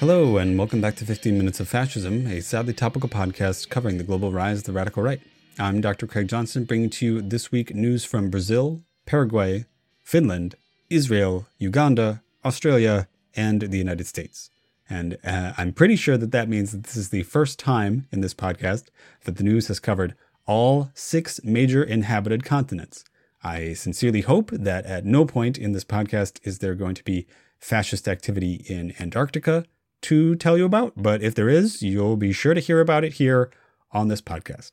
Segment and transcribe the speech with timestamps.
[0.00, 4.04] Hello, and welcome back to 15 Minutes of Fascism, a sadly topical podcast covering the
[4.04, 5.20] global rise of the radical right.
[5.58, 6.06] I'm Dr.
[6.06, 9.64] Craig Johnson, bringing to you this week news from Brazil, Paraguay,
[10.04, 10.54] Finland,
[10.88, 14.50] Israel, Uganda, Australia, and the United States.
[14.88, 18.20] And uh, I'm pretty sure that that means that this is the first time in
[18.20, 18.90] this podcast
[19.24, 20.14] that the news has covered
[20.46, 23.04] all six major inhabited continents.
[23.42, 27.26] I sincerely hope that at no point in this podcast is there going to be
[27.58, 29.64] fascist activity in Antarctica,
[30.02, 33.14] to tell you about, but if there is, you'll be sure to hear about it
[33.14, 33.50] here
[33.92, 34.72] on this podcast.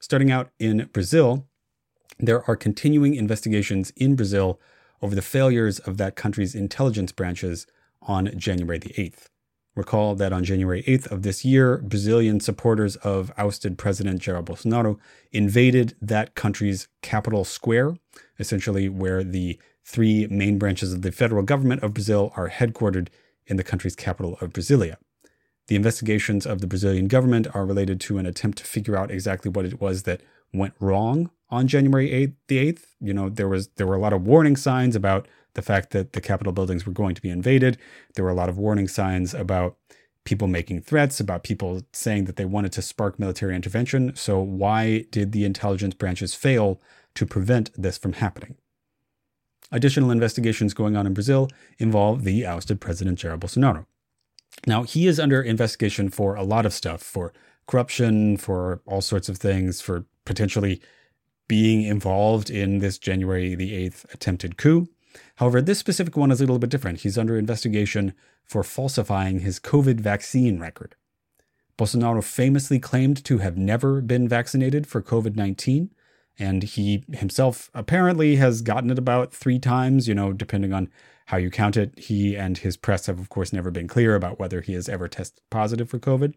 [0.00, 1.46] Starting out in Brazil,
[2.18, 4.60] there are continuing investigations in Brazil
[5.02, 7.66] over the failures of that country's intelligence branches
[8.02, 9.26] on January the 8th.
[9.74, 14.98] Recall that on January 8th of this year, Brazilian supporters of ousted President Jair Bolsonaro
[15.32, 17.96] invaded that country's capital square,
[18.38, 23.08] essentially where the three main branches of the federal government of Brazil are headquartered
[23.46, 24.96] in the country's capital of Brasilia.
[25.68, 29.50] The investigations of the Brazilian government are related to an attempt to figure out exactly
[29.50, 30.20] what it was that
[30.52, 32.84] went wrong on January 8th, the 8th.
[33.00, 36.12] You know, there was there were a lot of warning signs about the fact that
[36.12, 37.78] the Capitol buildings were going to be invaded.
[38.14, 39.76] There were a lot of warning signs about
[40.24, 44.14] people making threats, about people saying that they wanted to spark military intervention.
[44.14, 46.80] So why did the intelligence branches fail
[47.14, 48.56] to prevent this from happening?
[49.72, 53.86] Additional investigations going on in Brazil involve the ousted President Jair Bolsonaro.
[54.66, 57.32] Now, he is under investigation for a lot of stuff for
[57.66, 60.80] corruption, for all sorts of things, for potentially
[61.48, 64.88] being involved in this January the 8th attempted coup.
[65.36, 67.00] However, this specific one is a little bit different.
[67.00, 70.94] He's under investigation for falsifying his COVID vaccine record.
[71.78, 75.90] Bolsonaro famously claimed to have never been vaccinated for COVID 19,
[76.38, 80.88] and he himself apparently has gotten it about three times, you know, depending on
[81.26, 81.98] how you count it.
[81.98, 85.08] He and his press have, of course, never been clear about whether he has ever
[85.08, 86.34] tested positive for COVID.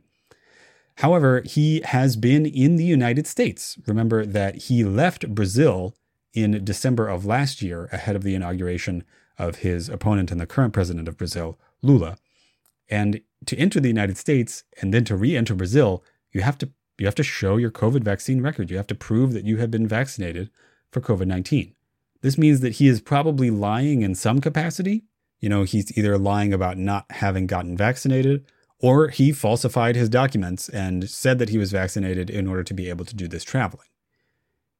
[0.95, 3.77] However, he has been in the United States.
[3.87, 5.95] Remember that he left Brazil
[6.33, 9.03] in December of last year ahead of the inauguration
[9.37, 12.17] of his opponent and the current president of Brazil, Lula.
[12.89, 16.71] And to enter the United States and then to re enter Brazil, you have to
[16.99, 18.69] you have to show your COVID vaccine record.
[18.69, 20.49] You have to prove that you have been vaccinated
[20.91, 21.73] for COVID 19.
[22.21, 25.03] This means that he is probably lying in some capacity.
[25.39, 28.45] You know, he's either lying about not having gotten vaccinated
[28.79, 32.89] or he falsified his documents and said that he was vaccinated in order to be
[32.89, 33.87] able to do this traveling.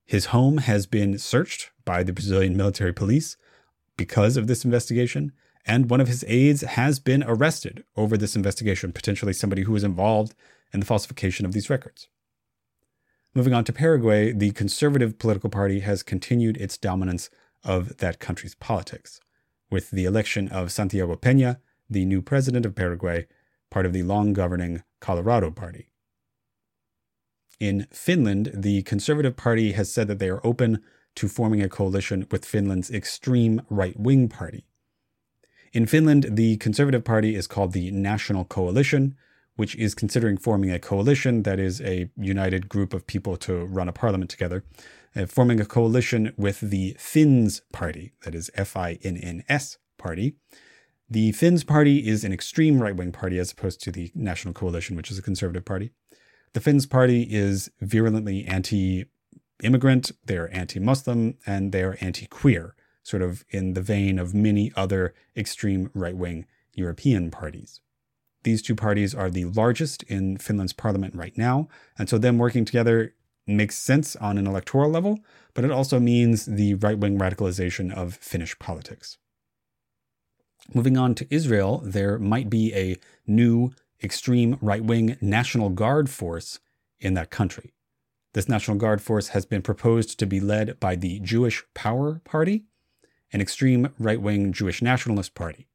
[0.06, 3.38] His home has been searched by the Brazilian military police
[3.97, 5.34] because of this investigation,
[5.66, 9.84] and one of his aides has been arrested over this investigation, potentially somebody who was
[9.84, 10.34] involved
[10.74, 12.07] in the falsification of these records.
[13.35, 17.30] Moving on to Paraguay, the conservative political party has continued its dominance
[17.63, 19.19] of that country's politics,
[19.69, 21.58] with the election of Santiago Peña,
[21.90, 23.28] the new president of Paraguay,
[23.69, 25.91] part of the long governing Colorado Party.
[27.59, 30.81] In Finland, the Conservative Party has said that they are open
[31.16, 34.66] to forming a coalition with Finland's extreme right wing party.
[35.74, 39.16] In Finland, the Conservative Party is called the National Coalition,
[39.59, 43.90] which is considering forming a coalition that is a united group of people to run
[43.90, 44.64] a parliament together,
[45.18, 49.78] uh, forming a coalition with the Finns Party, that is F I N N S
[49.97, 50.38] Party.
[51.09, 54.96] The Finns Party is an extreme right wing party as opposed to the National Coalition,
[54.96, 55.91] which is a conservative party.
[56.53, 59.08] The Finns Party is virulently anti
[59.62, 64.72] immigrant, they're anti Muslim, and they're anti queer, sort of in the vein of many
[64.78, 66.46] other extreme right wing
[66.76, 67.81] European parties.
[68.44, 71.68] These two parties are the largest in Finland's parliament right now,
[71.98, 73.14] and so them working together
[73.46, 75.20] makes sense on an electoral level,
[75.54, 79.18] but it also means the right wing radicalization of Finnish politics.
[80.74, 83.72] Moving on to Israel, there might be a new
[84.04, 86.60] extreme right wing National Guard force
[87.00, 87.74] in that country.
[88.34, 92.66] This National Guard force has been proposed to be led by the Jewish Power Party,
[93.34, 95.68] an extreme right wing Jewish nationalist party.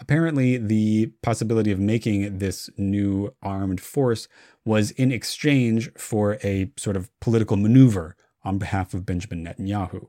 [0.00, 4.26] Apparently, the possibility of making this new armed force
[4.64, 10.08] was in exchange for a sort of political maneuver on behalf of Benjamin Netanyahu.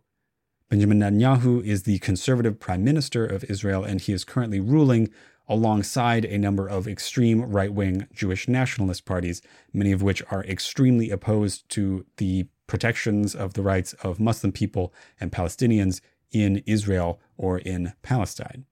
[0.70, 5.10] Benjamin Netanyahu is the conservative prime minister of Israel, and he is currently ruling
[5.48, 11.12] alongside a number of extreme right wing Jewish nationalist parties, many of which are extremely
[11.12, 17.60] opposed to the protections of the rights of Muslim people and Palestinians in Israel or
[17.60, 18.66] in Palestine.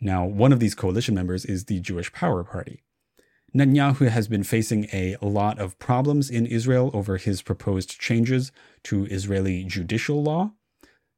[0.00, 2.82] Now, one of these coalition members is the Jewish Power Party.
[3.54, 8.52] Netanyahu has been facing a lot of problems in Israel over his proposed changes
[8.84, 10.52] to Israeli judicial law.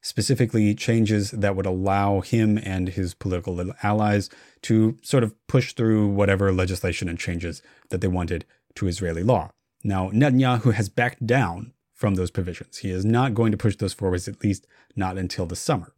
[0.00, 4.30] specifically changes that would allow him and his political allies
[4.62, 9.50] to sort of push through whatever legislation and changes that they wanted to Israeli law.
[9.82, 12.78] Now, Netanyahu has backed down from those provisions.
[12.78, 15.92] He is not going to push those forwards, at least not until the summer.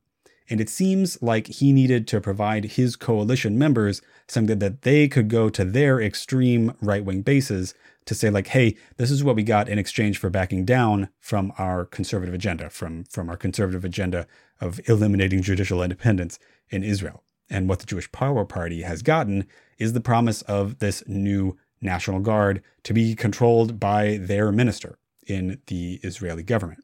[0.50, 5.28] And it seems like he needed to provide his coalition members something that they could
[5.28, 7.72] go to their extreme right wing bases
[8.06, 11.52] to say, like, hey, this is what we got in exchange for backing down from
[11.56, 14.26] our conservative agenda, from, from our conservative agenda
[14.60, 17.22] of eliminating judicial independence in Israel.
[17.48, 19.46] And what the Jewish Power Party has gotten
[19.78, 25.60] is the promise of this new National Guard to be controlled by their minister in
[25.66, 26.82] the Israeli government.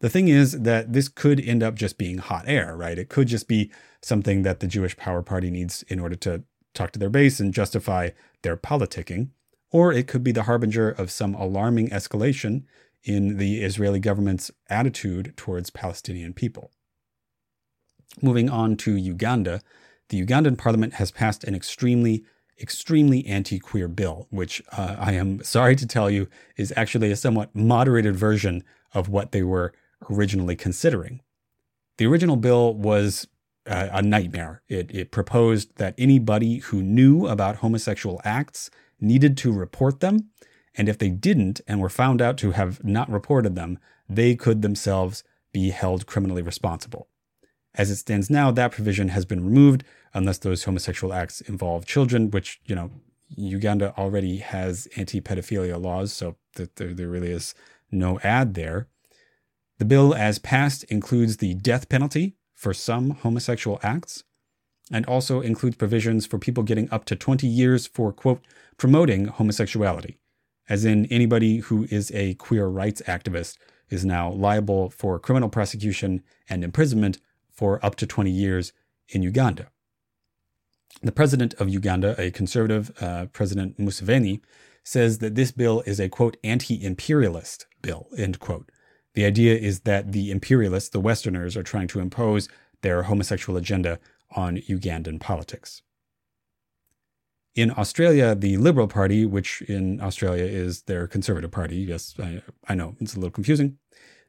[0.00, 2.98] The thing is that this could end up just being hot air, right?
[2.98, 6.92] It could just be something that the Jewish Power Party needs in order to talk
[6.92, 8.10] to their base and justify
[8.42, 9.30] their politicking.
[9.70, 12.62] Or it could be the harbinger of some alarming escalation
[13.02, 16.70] in the Israeli government's attitude towards Palestinian people.
[18.22, 19.60] Moving on to Uganda,
[20.08, 22.24] the Ugandan parliament has passed an extremely,
[22.60, 27.16] extremely anti queer bill, which uh, I am sorry to tell you is actually a
[27.16, 28.64] somewhat moderated version
[28.94, 29.72] of what they were
[30.10, 31.20] originally considering.
[31.96, 33.26] The original bill was
[33.66, 34.62] uh, a nightmare.
[34.68, 40.30] It, it proposed that anybody who knew about homosexual acts needed to report them,
[40.74, 43.78] and if they didn't and were found out to have not reported them,
[44.08, 45.22] they could themselves
[45.52, 47.08] be held criminally responsible.
[47.74, 49.84] As it stands now, that provision has been removed
[50.14, 52.90] unless those homosexual acts involve children, which, you know,
[53.36, 57.54] Uganda already has anti pedophilia laws, so there, there really is
[57.90, 58.88] no ad there.
[59.78, 64.24] The bill, as passed, includes the death penalty for some homosexual acts
[64.90, 68.40] and also includes provisions for people getting up to 20 years for, quote,
[68.76, 70.18] promoting homosexuality,
[70.68, 73.56] as in anybody who is a queer rights activist
[73.90, 77.18] is now liable for criminal prosecution and imprisonment
[77.50, 78.72] for up to 20 years
[79.08, 79.68] in Uganda.
[81.02, 84.40] The president of Uganda, a conservative, uh, President Museveni,
[84.82, 88.70] says that this bill is a, quote, anti imperialist bill, end quote,
[89.18, 92.48] the idea is that the imperialists, the Westerners, are trying to impose
[92.82, 93.98] their homosexual agenda
[94.36, 95.82] on Ugandan politics.
[97.56, 102.76] In Australia, the Liberal Party, which in Australia is their Conservative Party, yes, I, I
[102.76, 103.78] know it's a little confusing.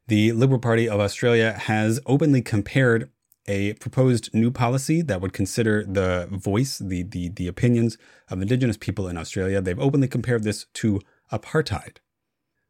[0.07, 3.12] The Liberal Party of Australia has openly compared
[3.47, 8.77] a proposed new policy that would consider the voice, the, the, the opinions of Indigenous
[8.77, 9.62] people in Australia.
[9.62, 11.00] They've openly compared this to
[11.31, 11.97] apartheid.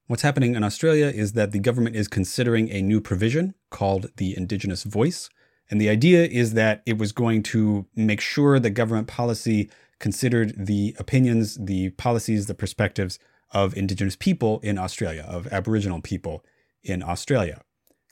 [0.09, 4.35] What's happening in Australia is that the government is considering a new provision called the
[4.35, 5.29] Indigenous Voice.
[5.69, 9.69] And the idea is that it was going to make sure that government policy
[9.99, 13.19] considered the opinions, the policies, the perspectives
[13.51, 16.43] of Indigenous people in Australia, of Aboriginal people
[16.81, 17.61] in Australia.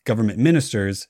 [0.04, 1.08] Government ministers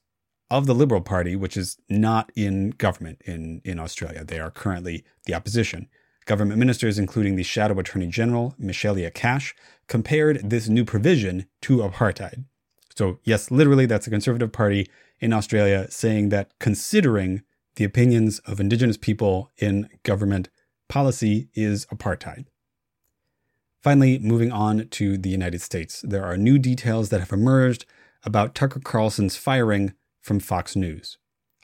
[0.50, 5.04] of the Liberal Party, which is not in government in, in Australia, they are currently
[5.26, 5.90] the opposition.
[6.28, 9.56] Government ministers, including the Shadow Attorney General, Michaelia Cash,
[9.88, 12.44] compared this new provision to apartheid.
[12.96, 14.90] So, yes, literally, that's a Conservative Party
[15.20, 17.44] in Australia saying that considering
[17.76, 20.50] the opinions of Indigenous people in government
[20.90, 22.46] policy is apartheid.
[23.82, 27.86] Finally, moving on to the United States, there are new details that have emerged
[28.24, 31.18] about Tucker Carlson's firing from Fox News.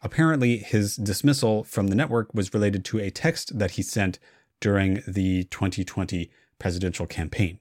[0.04, 4.20] Apparently, his dismissal from the network was related to a text that he sent
[4.64, 7.60] during the 2020 presidential campaign.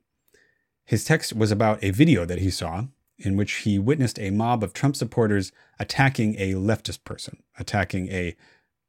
[0.84, 2.84] His text was about a video that he saw
[3.18, 8.36] in which he witnessed a mob of Trump supporters attacking a leftist person, attacking a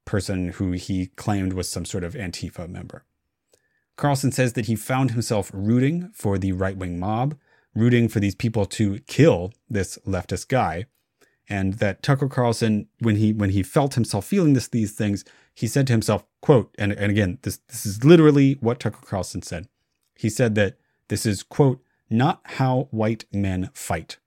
[0.05, 3.03] person who he claimed was some sort of Antifa member.
[3.95, 7.35] Carlson says that he found himself rooting for the right wing mob,
[7.73, 10.85] rooting for these people to kill this leftist guy,
[11.49, 15.67] and that Tucker Carlson, when he when he felt himself feeling this these things, he
[15.67, 19.67] said to himself, quote, and, and again, this this is literally what Tucker Carlson said.
[20.15, 24.17] He said that this is, quote, not how white men fight.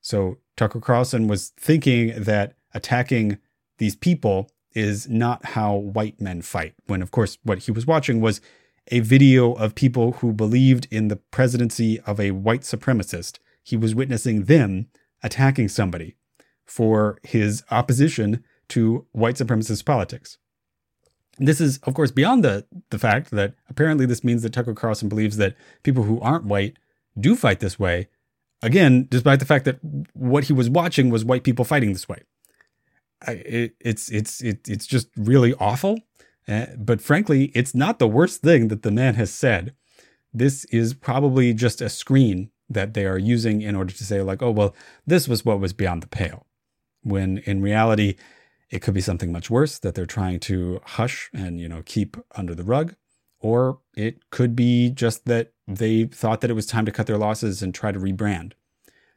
[0.00, 3.38] So Tucker Carlson was thinking that attacking
[3.78, 8.20] these people is not how white men fight, when of course what he was watching
[8.20, 8.40] was
[8.88, 13.38] a video of people who believed in the presidency of a white supremacist.
[13.62, 14.88] He was witnessing them
[15.22, 16.16] attacking somebody
[16.64, 18.42] for his opposition
[18.74, 20.38] to white supremacist politics.
[21.38, 25.08] This is, of course, beyond the, the fact that apparently this means that Tucker Carlson
[25.08, 26.76] believes that people who aren't white
[27.18, 28.08] do fight this way.
[28.62, 29.78] Again, despite the fact that
[30.12, 32.20] what he was watching was white people fighting this way.
[33.26, 35.94] It, it's it's it, it's just really awful.
[36.46, 39.74] Uh, but frankly, it's not the worst thing that the man has said.
[40.34, 44.42] This is probably just a screen that they are using in order to say, like,
[44.42, 44.74] oh, well,
[45.06, 46.46] this was what was beyond the pale.
[47.02, 48.16] when in reality,
[48.72, 52.16] it could be something much worse that they're trying to hush and, you know, keep
[52.34, 52.94] under the rug.
[53.38, 57.18] Or it could be just that they thought that it was time to cut their
[57.18, 58.52] losses and try to rebrand.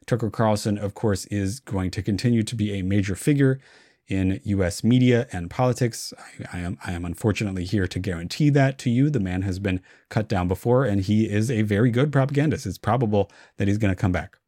[0.04, 3.58] Tucker Carlson, of course, is going to continue to be a major figure
[4.08, 6.12] in US media and politics.
[6.18, 9.08] I, I, am, I am unfortunately here to guarantee that to you.
[9.08, 12.66] The man has been cut down before, and he is a very good propagandist.
[12.66, 14.38] It's probable that he's going to come back.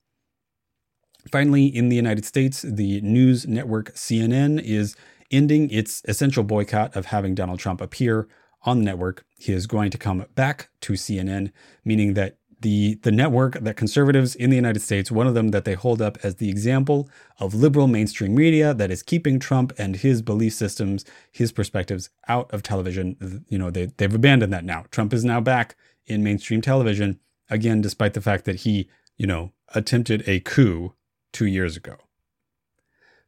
[1.30, 4.96] Finally, in the United States, the news network CNN is
[5.30, 8.28] ending its essential boycott of having Donald Trump appear
[8.62, 9.24] on the network.
[9.36, 11.52] He is going to come back to CNN,
[11.84, 15.64] meaning that the the network that conservatives in the United States, one of them that
[15.64, 17.08] they hold up as the example
[17.38, 22.52] of liberal mainstream media that is keeping Trump and his belief systems, his perspectives out
[22.52, 23.44] of television.
[23.48, 24.84] You know, they they've abandoned that now.
[24.90, 29.52] Trump is now back in mainstream television again, despite the fact that he, you know,
[29.74, 30.94] attempted a coup
[31.32, 31.96] two years ago.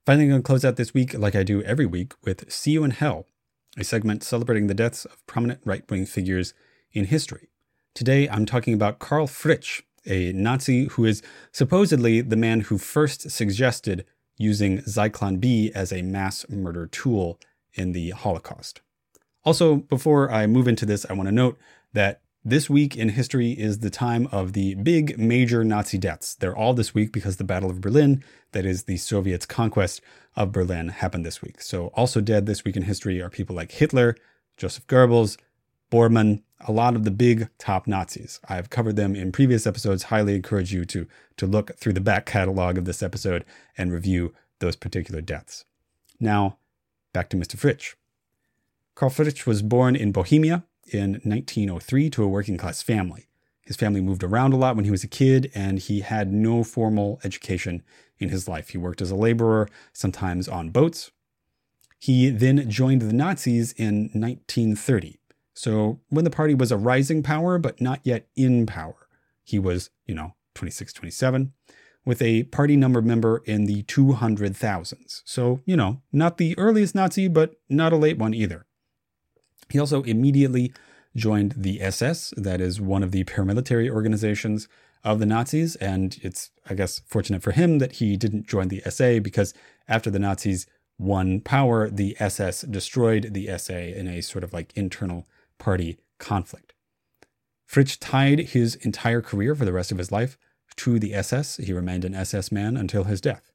[0.07, 2.73] Finally, I'm going to close out this week, like I do every week, with See
[2.73, 3.27] You in Hell,
[3.77, 6.55] a segment celebrating the deaths of prominent right wing figures
[6.93, 7.49] in history.
[7.95, 13.31] Today, I'm talking about Karl Fritsch, a Nazi who is supposedly the man who first
[13.31, 14.07] suggested
[14.39, 17.39] using Zyklon B as a mass murder tool
[17.75, 18.81] in the Holocaust.
[19.45, 21.59] Also, before I move into this, I want to note
[21.93, 26.35] that this week in history is the time of the big major Nazi deaths.
[26.35, 30.01] They're all this week because the Battle of Berlin, that is the Soviets' conquest
[30.37, 31.61] of Berlin, happened this week.
[31.61, 34.17] So, also dead this week in history are people like Hitler,
[34.57, 35.37] Joseph Goebbels,
[35.91, 38.41] Bormann, a lot of the big top Nazis.
[38.49, 40.05] I've covered them in previous episodes.
[40.05, 41.07] Highly encourage you to,
[41.37, 43.45] to look through the back catalog of this episode
[43.77, 45.65] and review those particular deaths.
[46.19, 46.59] Now,
[47.13, 47.57] back to Mr.
[47.57, 47.95] Fritsch.
[48.95, 53.27] Karl Fritsch was born in Bohemia in 1903 to a working class family.
[53.63, 56.65] His family moved around a lot when he was a kid, and he had no
[56.65, 57.83] formal education
[58.19, 58.71] in his life.
[58.71, 61.13] He worked as a laborer, sometimes on boats.
[61.99, 65.21] He then joined the Nazis in 1930.
[65.55, 69.07] So when the party was a rising power, but not yet in power,
[69.45, 71.53] he was, you know, 26, 27,
[72.05, 75.23] with a party number member in the 200,000s.
[75.25, 78.67] So, you know, not the earliest Nazi, but not a late one either.
[79.71, 80.73] He also immediately
[81.17, 84.69] joined the SS, that is one of the paramilitary organizations
[85.03, 85.77] of the Nazis.
[85.77, 89.55] And it's, I guess, fortunate for him that he didn't join the SA because
[89.89, 90.67] after the Nazis
[90.99, 95.27] won power, the SS destroyed the SA in a sort of like internal
[95.59, 96.75] party conflict.
[97.67, 100.37] Fritsch tied his entire career for the rest of his life
[100.77, 101.57] to the SS.
[101.59, 103.53] He remained an SS man until his death.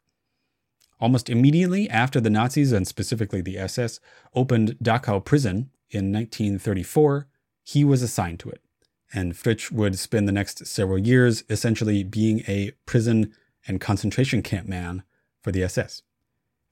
[1.00, 4.00] Almost immediately after the Nazis, and specifically the SS,
[4.34, 7.28] opened Dachau prison in 1934,
[7.64, 8.62] he was assigned to it.
[9.14, 13.34] And Fritsch would spend the next several years essentially being a prison
[13.68, 15.04] and concentration camp man
[15.42, 16.02] for the SS.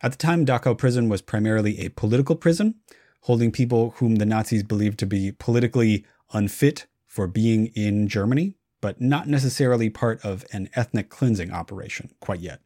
[0.01, 2.75] At the time, Dachau prison was primarily a political prison,
[3.21, 8.99] holding people whom the Nazis believed to be politically unfit for being in Germany, but
[8.99, 12.59] not necessarily part of an ethnic cleansing operation quite yet.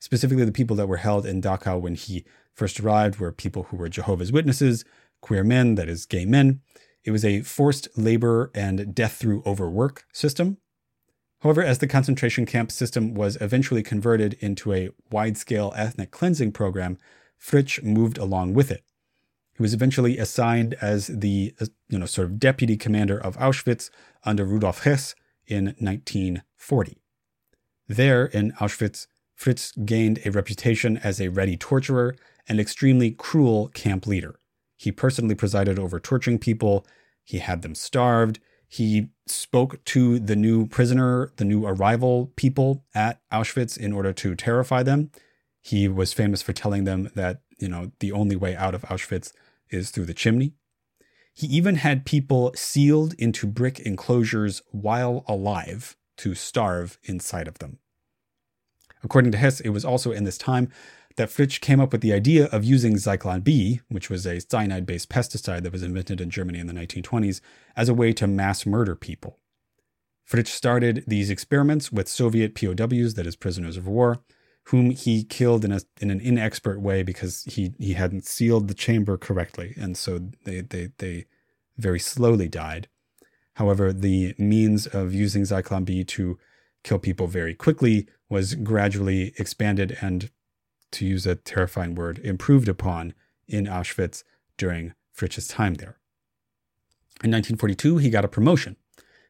[0.00, 3.76] Specifically, the people that were held in Dachau when he first arrived were people who
[3.76, 4.84] were Jehovah's Witnesses,
[5.20, 6.60] queer men, that is, gay men.
[7.04, 10.58] It was a forced labor and death through overwork system.
[11.40, 16.52] However, as the concentration camp system was eventually converted into a wide scale ethnic cleansing
[16.52, 16.98] program,
[17.38, 18.84] Fritsch moved along with it.
[19.56, 23.90] He was eventually assigned as the uh, you know, sort of deputy commander of Auschwitz
[24.24, 25.14] under Rudolf Hess
[25.46, 26.98] in 1940.
[27.88, 32.14] There in Auschwitz, Fritsch gained a reputation as a ready torturer
[32.46, 34.39] and extremely cruel camp leader.
[34.80, 36.86] He personally presided over torturing people.
[37.22, 38.40] He had them starved.
[38.66, 44.34] He spoke to the new prisoner, the new arrival people at Auschwitz in order to
[44.34, 45.10] terrify them.
[45.60, 49.34] He was famous for telling them that, you know, the only way out of Auschwitz
[49.68, 50.54] is through the chimney.
[51.34, 57.80] He even had people sealed into brick enclosures while alive to starve inside of them.
[59.04, 60.70] According to Hess, it was also in this time
[61.20, 64.86] that Fritsch came up with the idea of using Zyklon B, which was a cyanide
[64.86, 67.42] based pesticide that was invented in Germany in the 1920s,
[67.76, 69.38] as a way to mass murder people.
[70.24, 74.22] Fritsch started these experiments with Soviet POWs, that is, prisoners of war,
[74.68, 78.72] whom he killed in, a, in an inexpert way because he, he hadn't sealed the
[78.72, 81.26] chamber correctly, and so they, they, they
[81.76, 82.88] very slowly died.
[83.56, 86.38] However, the means of using Zyklon B to
[86.82, 90.30] kill people very quickly was gradually expanded and
[90.92, 93.14] to use a terrifying word, improved upon
[93.48, 94.22] in Auschwitz
[94.56, 95.98] during Fritsch's time there.
[97.22, 98.76] In 1942, he got a promotion.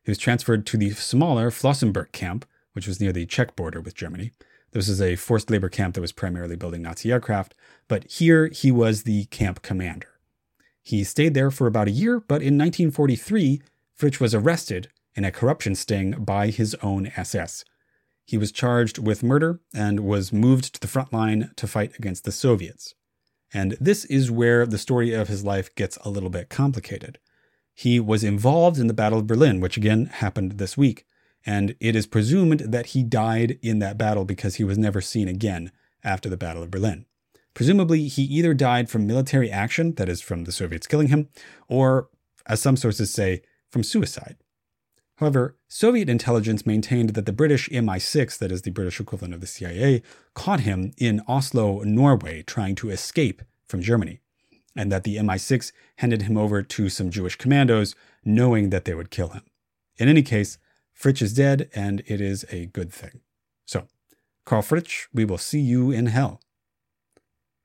[0.04, 3.94] He was transferred to the smaller Flossenburg camp, which was near the Czech border with
[3.94, 4.32] Germany,
[4.72, 7.56] This is a forced labor camp that was primarily building Nazi aircraft,
[7.88, 10.20] but here he was the camp commander.
[10.82, 13.60] He stayed there for about a year, but in 1943,
[13.96, 17.64] Fritsch was arrested in a corruption sting by his own SS.
[18.30, 22.22] He was charged with murder and was moved to the front line to fight against
[22.22, 22.94] the Soviets.
[23.52, 27.18] And this is where the story of his life gets a little bit complicated.
[27.74, 31.06] He was involved in the Battle of Berlin, which again happened this week,
[31.44, 35.26] and it is presumed that he died in that battle because he was never seen
[35.26, 35.72] again
[36.04, 37.06] after the Battle of Berlin.
[37.52, 41.30] Presumably, he either died from military action, that is, from the Soviets killing him,
[41.66, 42.10] or,
[42.46, 44.36] as some sources say, from suicide.
[45.20, 49.46] However, Soviet intelligence maintained that the British MI6, that is the British equivalent of the
[49.46, 50.02] CIA,
[50.34, 54.20] caught him in Oslo, Norway, trying to escape from Germany,
[54.74, 59.10] and that the MI6 handed him over to some Jewish commandos, knowing that they would
[59.10, 59.42] kill him.
[59.98, 60.56] In any case,
[60.94, 63.20] Fritsch is dead, and it is a good thing.
[63.66, 63.88] So,
[64.46, 66.40] Karl Fritsch, we will see you in hell.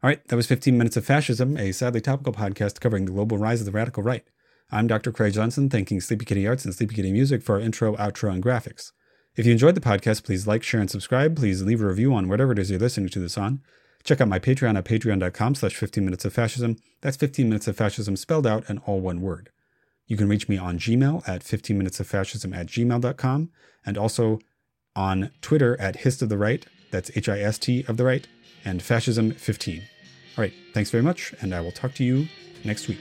[0.03, 3.37] All right, that was 15 Minutes of Fascism, a sadly topical podcast covering the global
[3.37, 4.25] rise of the radical right.
[4.71, 5.11] I'm Dr.
[5.11, 8.43] Craig Johnson, thanking Sleepy Kitty Arts and Sleepy Kitty Music for our intro, outro, and
[8.43, 8.91] graphics.
[9.35, 11.35] If you enjoyed the podcast, please like, share, and subscribe.
[11.35, 13.61] Please leave a review on whatever it is you're listening to this on.
[14.03, 16.77] Check out my Patreon at patreon.com slash 15 minutes of fascism.
[17.01, 19.49] That's 15 minutes of fascism spelled out and all one word.
[20.07, 23.49] You can reach me on Gmail at 15 minutes of fascism at gmail.com
[23.85, 24.39] and also
[24.95, 26.65] on Twitter at hist of the right.
[26.91, 28.27] That's H I S T of the right
[28.63, 29.81] and fascism 15.
[30.37, 30.53] All right.
[30.73, 31.33] Thanks very much.
[31.41, 32.27] And I will talk to you
[32.63, 32.99] next week.